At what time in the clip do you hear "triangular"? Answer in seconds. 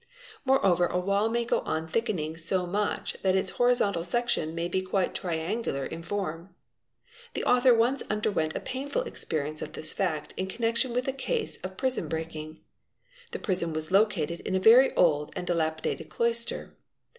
5.13-5.85